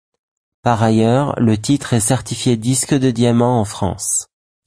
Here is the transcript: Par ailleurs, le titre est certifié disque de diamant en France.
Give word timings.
Par 0.63 0.81
ailleurs, 0.81 1.39
le 1.39 1.61
titre 1.61 1.93
est 1.93 1.99
certifié 1.99 2.57
disque 2.57 2.95
de 2.95 3.11
diamant 3.11 3.61
en 3.61 3.65
France. 3.65 4.25